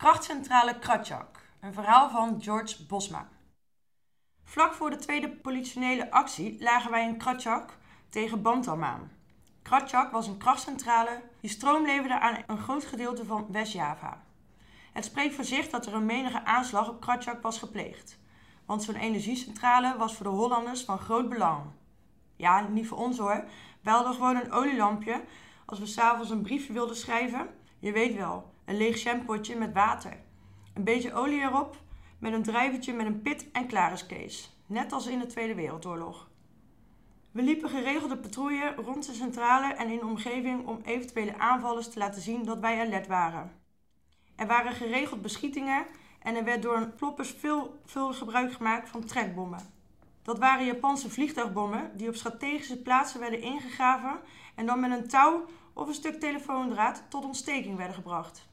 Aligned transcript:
Krachtcentrale 0.00 0.78
Kratjak. 0.78 1.40
Een 1.60 1.72
verhaal 1.72 2.10
van 2.10 2.42
George 2.42 2.86
Bosma. 2.86 3.28
Vlak 4.44 4.72
voor 4.72 4.90
de 4.90 4.96
tweede 4.96 5.28
politionele 5.30 6.10
actie 6.10 6.56
lagen 6.60 6.90
wij 6.90 7.04
in 7.06 7.16
Kratjak 7.16 7.78
tegen 8.08 8.42
Bantam 8.42 8.84
aan. 8.84 9.10
Kratjak 9.62 10.10
was 10.10 10.26
een 10.26 10.38
krachtcentrale 10.38 11.22
die 11.40 11.50
stroom 11.50 11.86
leverde 11.86 12.20
aan 12.20 12.36
een 12.46 12.58
groot 12.58 12.84
gedeelte 12.84 13.24
van 13.24 13.46
West-Java. 13.50 14.22
Het 14.92 15.04
spreekt 15.04 15.34
voor 15.34 15.44
zich 15.44 15.68
dat 15.68 15.86
er 15.86 15.94
een 15.94 16.06
menige 16.06 16.44
aanslag 16.44 16.88
op 16.88 17.00
Kratjak 17.00 17.42
was 17.42 17.58
gepleegd. 17.58 18.18
Want 18.66 18.82
zo'n 18.82 18.94
energiecentrale 18.94 19.96
was 19.96 20.14
voor 20.14 20.26
de 20.26 20.32
Hollanders 20.32 20.84
van 20.84 20.98
groot 20.98 21.28
belang. 21.28 21.64
Ja, 22.36 22.60
niet 22.68 22.88
voor 22.88 22.98
ons 22.98 23.18
hoor. 23.18 23.44
Hadden 23.82 24.14
gewoon 24.14 24.36
een 24.36 24.52
olielampje 24.52 25.24
als 25.66 25.78
we 25.78 25.86
s'avonds 25.86 26.30
een 26.30 26.42
briefje 26.42 26.72
wilden 26.72 26.96
schrijven. 26.96 27.48
Je 27.78 27.92
weet 27.92 28.14
wel, 28.14 28.50
een 28.70 28.76
leeg 28.76 28.98
shampootje 28.98 29.56
met 29.56 29.72
water. 29.72 30.16
Een 30.74 30.84
beetje 30.84 31.12
olie 31.12 31.40
erop, 31.40 31.76
met 32.18 32.32
een 32.32 32.42
drijvertje 32.42 32.92
met 32.92 33.06
een 33.06 33.22
pit 33.22 33.50
en 33.52 33.66
klaar 33.66 33.92
is 33.92 34.06
Kees. 34.06 34.56
Net 34.66 34.92
als 34.92 35.06
in 35.06 35.18
de 35.18 35.26
Tweede 35.26 35.54
Wereldoorlog. 35.54 36.28
We 37.30 37.42
liepen 37.42 37.68
geregelde 37.68 38.16
patrouille 38.16 38.74
rond 38.74 39.06
de 39.06 39.14
centrale 39.14 39.74
en 39.74 39.88
in 39.88 39.98
de 39.98 40.04
omgeving 40.04 40.66
om 40.66 40.80
eventuele 40.84 41.38
aanvallers 41.38 41.88
te 41.90 41.98
laten 41.98 42.22
zien 42.22 42.44
dat 42.44 42.58
wij 42.60 42.80
alert 42.80 43.06
waren. 43.06 43.52
Er 44.36 44.46
waren 44.46 44.72
geregeld 44.72 45.22
beschietingen 45.22 45.86
en 46.22 46.36
er 46.36 46.44
werd 46.44 46.62
door 46.62 46.88
ploppers 46.88 47.30
veelvuldig 47.30 48.18
gebruik 48.18 48.52
gemaakt 48.52 48.88
van 48.88 49.04
trekbommen. 49.04 49.72
Dat 50.22 50.38
waren 50.38 50.64
Japanse 50.64 51.10
vliegtuigbommen 51.10 51.96
die 51.96 52.08
op 52.08 52.14
strategische 52.14 52.82
plaatsen 52.82 53.20
werden 53.20 53.42
ingegraven 53.42 54.20
en 54.54 54.66
dan 54.66 54.80
met 54.80 54.90
een 54.90 55.08
touw 55.08 55.44
of 55.72 55.88
een 55.88 55.94
stuk 55.94 56.20
telefoondraad 56.20 57.02
tot 57.08 57.24
ontsteking 57.24 57.76
werden 57.76 57.94
gebracht. 57.94 58.48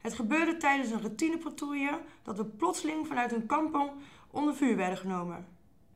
Het 0.00 0.14
gebeurde 0.14 0.56
tijdens 0.56 0.90
een 0.90 1.00
routinepatrouille 1.00 2.00
dat 2.22 2.36
we 2.36 2.44
plotseling 2.44 3.06
vanuit 3.06 3.32
een 3.32 3.46
kampong 3.46 3.90
onder 4.30 4.54
vuur 4.54 4.76
werden 4.76 4.98
genomen. 4.98 5.46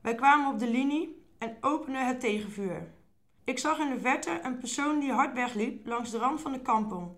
Wij 0.01 0.15
kwamen 0.15 0.53
op 0.53 0.59
de 0.59 0.69
linie 0.69 1.25
en 1.37 1.57
openden 1.61 2.07
het 2.07 2.19
tegenvuur. 2.19 2.93
Ik 3.43 3.59
zag 3.59 3.79
in 3.79 3.89
de 3.89 3.99
verte 3.99 4.39
een 4.43 4.57
persoon 4.57 4.99
die 4.99 5.11
hard 5.11 5.33
wegliep 5.33 5.85
langs 5.85 6.11
de 6.11 6.17
rand 6.17 6.41
van 6.41 6.51
de 6.51 6.61
kampong. 6.61 7.11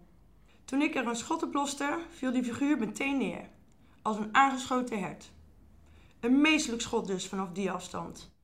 Toen 0.66 0.81
ik 0.81 0.95
er 0.95 1.08
een 1.08 1.16
schot 1.16 1.44
op 1.44 1.53
loste, 1.53 2.00
viel 2.09 2.31
die 2.31 2.44
figuur 2.44 2.78
meteen 2.78 3.17
neer, 3.17 3.50
als 4.02 4.17
een 4.17 4.36
aangeschoten 4.36 5.00
hert. 5.00 5.31
Een 6.19 6.42
meestelijk 6.42 6.81
schot 6.81 7.08
dus 7.08 7.28
vanaf 7.28 7.52
die 7.52 7.72
afstand. 7.72 8.36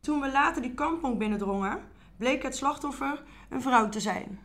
Toen 0.00 0.20
we 0.20 0.30
later 0.30 0.62
die 0.62 0.74
kampong 0.74 1.18
binnendrongen, 1.18 1.80
bleek 2.16 2.42
het 2.42 2.56
slachtoffer 2.56 3.22
een 3.48 3.62
vrouw 3.62 3.88
te 3.88 4.00
zijn. 4.00 4.40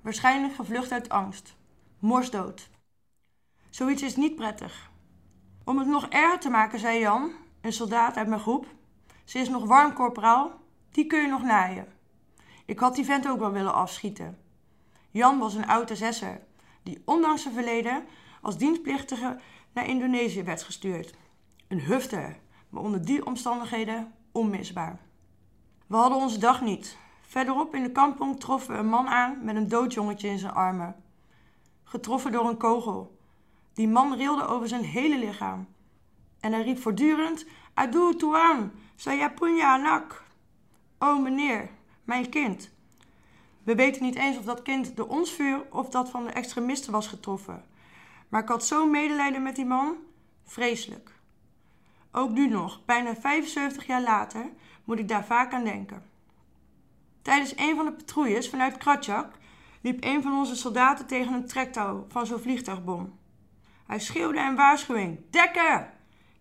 Waarschijnlijk 0.00 0.54
gevlucht 0.54 0.92
uit 0.92 1.08
angst. 1.08 1.56
Morsdood. 1.98 2.70
Zoiets 3.74 4.02
is 4.02 4.16
niet 4.16 4.36
prettig. 4.36 4.90
Om 5.64 5.78
het 5.78 5.88
nog 5.88 6.06
erger 6.08 6.40
te 6.40 6.48
maken, 6.48 6.78
zei 6.78 6.98
Jan, 6.98 7.32
een 7.60 7.72
soldaat 7.72 8.16
uit 8.16 8.28
mijn 8.28 8.40
groep. 8.40 8.66
Ze 9.24 9.38
is 9.38 9.48
nog 9.48 9.64
warm, 9.64 9.92
corporaal. 9.92 10.52
Die 10.90 11.06
kun 11.06 11.20
je 11.20 11.26
nog 11.26 11.42
naaien. 11.42 11.86
Ik 12.64 12.78
had 12.78 12.94
die 12.94 13.04
vent 13.04 13.28
ook 13.28 13.38
wel 13.38 13.52
willen 13.52 13.74
afschieten. 13.74 14.38
Jan 15.10 15.38
was 15.38 15.54
een 15.54 15.66
oude 15.66 15.96
zesser, 15.96 16.40
die 16.82 17.02
ondanks 17.04 17.42
zijn 17.42 17.54
verleden 17.54 18.04
als 18.42 18.58
dienstplichtige 18.58 19.40
naar 19.72 19.88
Indonesië 19.88 20.42
werd 20.42 20.62
gestuurd. 20.62 21.14
Een 21.68 21.80
hufter, 21.80 22.38
maar 22.68 22.82
onder 22.82 23.04
die 23.04 23.26
omstandigheden 23.26 24.12
onmisbaar. 24.32 25.00
We 25.86 25.96
hadden 25.96 26.18
onze 26.18 26.38
dag 26.38 26.62
niet. 26.62 26.96
Verderop 27.20 27.74
in 27.74 27.82
de 27.82 27.92
kampong 27.92 28.40
troffen 28.40 28.72
we 28.72 28.78
een 28.78 28.88
man 28.88 29.08
aan 29.08 29.44
met 29.44 29.56
een 29.56 29.68
dood 29.68 29.94
jongetje 29.94 30.28
in 30.28 30.38
zijn 30.38 30.54
armen. 30.54 30.96
Getroffen 31.84 32.32
door 32.32 32.48
een 32.48 32.56
kogel. 32.56 33.22
Die 33.74 33.88
man 33.88 34.14
rilde 34.14 34.46
over 34.46 34.68
zijn 34.68 34.84
hele 34.84 35.18
lichaam. 35.18 35.66
En 36.40 36.52
hij 36.52 36.62
riep 36.62 36.78
voortdurend: 36.78 37.46
Adu 37.74 38.14
tuan, 38.16 38.72
saya 38.96 39.28
punya 39.28 39.74
anak. 39.74 40.22
O 40.98 41.18
meneer, 41.18 41.70
mijn 42.04 42.28
kind. 42.28 42.70
We 43.62 43.74
weten 43.74 44.02
niet 44.02 44.14
eens 44.14 44.36
of 44.38 44.44
dat 44.44 44.62
kind 44.62 44.96
door 44.96 45.08
ons 45.08 45.32
vuur 45.32 45.66
of 45.70 45.88
dat 45.88 46.10
van 46.10 46.24
de 46.24 46.30
extremisten 46.30 46.92
was 46.92 47.06
getroffen. 47.06 47.64
Maar 48.28 48.42
ik 48.42 48.48
had 48.48 48.64
zo'n 48.64 48.90
medelijden 48.90 49.42
met 49.42 49.56
die 49.56 49.64
man. 49.64 49.96
Vreselijk. 50.44 51.10
Ook 52.12 52.30
nu 52.30 52.48
nog, 52.48 52.84
bijna 52.84 53.14
75 53.14 53.86
jaar 53.86 54.02
later, 54.02 54.50
moet 54.84 54.98
ik 54.98 55.08
daar 55.08 55.24
vaak 55.24 55.52
aan 55.52 55.64
denken. 55.64 56.02
Tijdens 57.22 57.52
een 57.56 57.76
van 57.76 57.84
de 57.84 57.92
patrouilles 57.92 58.48
vanuit 58.48 58.76
Kratjak 58.76 59.32
liep 59.80 60.04
een 60.04 60.22
van 60.22 60.38
onze 60.38 60.56
soldaten 60.56 61.06
tegen 61.06 61.32
een 61.32 61.46
trektouw 61.46 62.04
van 62.08 62.26
zo'n 62.26 62.40
vliegtuigbom. 62.40 63.18
Hij 63.86 64.00
schreeuwde 64.00 64.38
een 64.38 64.56
waarschuwing: 64.56 65.18
Dekken! 65.30 65.92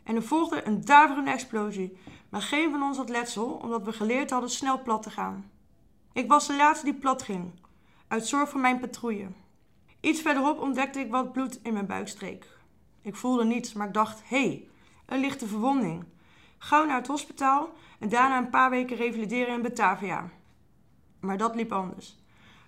En 0.03 0.15
er 0.15 0.23
volgde 0.23 0.67
een 0.67 0.85
daverende 0.85 1.31
explosie, 1.31 1.97
maar 2.29 2.41
geen 2.41 2.71
van 2.71 2.83
ons 2.83 2.97
had 2.97 3.09
letsel 3.09 3.45
omdat 3.45 3.83
we 3.83 3.91
geleerd 3.93 4.29
hadden 4.29 4.49
snel 4.49 4.81
plat 4.81 5.03
te 5.03 5.09
gaan. 5.09 5.51
Ik 6.13 6.27
was 6.27 6.47
de 6.47 6.55
laatste 6.55 6.85
die 6.85 6.93
plat 6.93 7.21
ging, 7.21 7.51
uit 8.07 8.27
zorg 8.27 8.49
voor 8.49 8.59
mijn 8.59 8.79
patrouille. 8.79 9.27
Iets 9.99 10.21
verderop 10.21 10.59
ontdekte 10.59 10.99
ik 10.99 11.11
wat 11.11 11.31
bloed 11.31 11.59
in 11.63 11.73
mijn 11.73 11.85
buikstreek. 11.85 12.47
Ik 13.01 13.15
voelde 13.15 13.45
niets, 13.45 13.73
maar 13.73 13.87
ik 13.87 13.93
dacht: 13.93 14.21
hé, 14.25 14.45
hey, 14.45 14.67
een 15.05 15.19
lichte 15.19 15.47
verwonding. 15.47 16.05
Gauw 16.57 16.85
naar 16.85 16.97
het 16.97 17.07
hospitaal 17.07 17.69
en 17.99 18.09
daarna 18.09 18.37
een 18.37 18.49
paar 18.49 18.69
weken 18.69 18.97
revalideren 18.97 19.53
in 19.53 19.61
Batavia. 19.61 20.29
Maar 21.19 21.37
dat 21.37 21.55
liep 21.55 21.71
anders. 21.71 22.17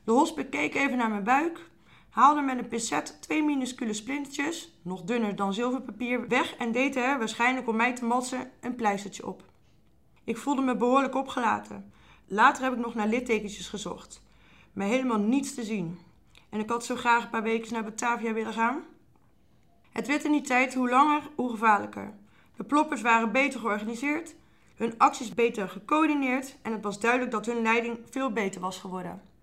De 0.04 0.12
hospice 0.12 0.50
keek 0.50 0.76
even 0.76 0.98
naar 0.98 1.10
mijn 1.10 1.24
buik, 1.24 1.70
haalde 2.16 2.42
met 2.42 2.58
een 2.58 2.68
pincet 2.68 3.18
twee 3.22 3.44
minuscule 3.44 3.94
splintertjes, 3.94 4.80
nog 4.82 5.02
dunner 5.02 5.36
dan 5.36 5.54
zilverpapier, 5.54 6.28
weg 6.28 6.56
en 6.56 6.72
deed 6.72 6.96
er, 6.96 7.18
waarschijnlijk 7.18 7.68
om 7.68 7.76
mij 7.76 7.96
te 7.96 8.06
matsen, 8.06 8.52
een 8.62 8.76
pleistertje 8.76 9.28
op. 9.28 9.44
Ik 10.24 10.38
voelde 10.38 10.62
me 10.62 10.76
behoorlijk 10.76 11.16
opgelaten. 11.16 11.92
Later 12.28 12.64
heb 12.64 12.74
ik 12.74 12.80
nog 12.80 12.96
naar 12.96 13.08
littekentjes 13.08 13.68
gezocht, 13.68 14.22
maar 14.74 14.88
helemaal 14.88 15.20
niets 15.20 15.54
te 15.54 15.64
zien. 15.64 16.00
En 16.50 16.60
ik 16.60 16.70
had 16.70 16.86
zo 16.86 16.96
graag 16.96 17.24
een 17.24 17.30
paar 17.30 17.44
weken 17.44 17.74
naar 17.74 17.84
Batavia 17.84 18.34
willen 18.34 18.54
gaan. 18.54 18.84
Het 19.92 20.08
werd 20.08 20.24
in 20.24 20.32
die 20.32 20.42
tijd 20.42 20.74
hoe 20.74 20.90
langer, 20.90 21.22
hoe 21.36 21.50
gevaarlijker. 21.50 22.14
De 22.56 22.64
ploppers 22.64 23.02
waren 23.02 23.32
beter 23.32 23.60
georganiseerd, 23.60 24.36
hun 24.76 24.98
acties 24.98 25.34
beter 25.34 25.70
gecoördineerd 25.70 26.58
en 26.62 26.72
het 26.72 26.84
was 26.84 27.00
duidelijk 27.00 27.32
dat 27.32 27.46
hun 27.46 27.62
leiding 27.62 28.00
veel 28.10 28.32
beter 28.32 28.62
was 28.62 28.78
geworden. 28.78 29.34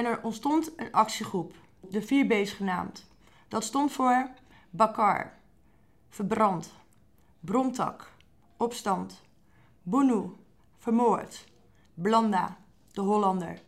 En 0.00 0.06
er 0.06 0.22
ontstond 0.22 0.72
een 0.76 0.92
actiegroep, 0.92 1.54
de 1.80 2.02
4B's 2.02 2.52
genaamd. 2.52 3.10
Dat 3.48 3.64
stond 3.64 3.92
voor 3.92 4.30
Bakar, 4.70 5.32
verbrand, 6.08 6.72
bromtak, 7.40 8.12
opstand, 8.56 9.22
Bunu, 9.82 10.30
vermoord, 10.78 11.44
Blanda, 11.94 12.56
de 12.92 13.00
Hollander. 13.00 13.62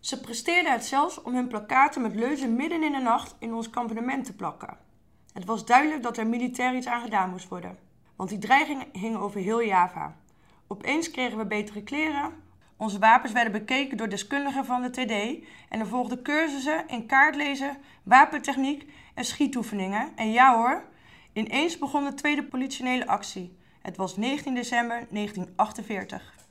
Ze 0.00 0.20
presteerden 0.20 0.72
het 0.72 0.84
zelfs 0.84 1.22
om 1.22 1.34
hun 1.34 1.48
plakkaten 1.48 2.02
met 2.02 2.14
leuzen 2.14 2.56
midden 2.56 2.82
in 2.82 2.92
de 2.92 2.98
nacht 2.98 3.34
in 3.38 3.54
ons 3.54 3.70
kampement 3.70 4.24
te 4.24 4.34
plakken. 4.34 4.78
Het 5.32 5.44
was 5.44 5.64
duidelijk 5.64 6.02
dat 6.02 6.16
er 6.16 6.26
militair 6.26 6.74
iets 6.74 6.86
aan 6.86 7.02
gedaan 7.02 7.30
moest 7.30 7.48
worden, 7.48 7.78
want 8.16 8.28
die 8.28 8.38
dreiging 8.38 8.92
hing 8.92 9.16
over 9.16 9.40
heel 9.40 9.62
Java. 9.62 10.16
Opeens 10.66 11.10
kregen 11.10 11.38
we 11.38 11.46
betere 11.46 11.82
kleren, 11.82 12.32
onze 12.82 12.98
wapens 12.98 13.32
werden 13.32 13.52
bekeken 13.52 13.96
door 13.96 14.08
deskundigen 14.08 14.64
van 14.64 14.82
de 14.82 14.90
TD 14.90 15.44
en 15.68 15.80
er 15.80 15.86
volgden 15.86 16.22
cursussen 16.22 16.88
in 16.88 17.06
kaartlezen, 17.06 17.76
wapentechniek 18.02 18.90
en 19.14 19.24
schietoefeningen. 19.24 20.12
En 20.16 20.32
ja 20.32 20.56
hoor, 20.56 20.84
ineens 21.32 21.78
begon 21.78 22.04
de 22.04 22.14
tweede 22.14 22.44
politionele 22.44 23.06
actie. 23.06 23.56
Het 23.82 23.96
was 23.96 24.16
19 24.16 24.54
december 24.54 25.06
1948. 25.10 26.41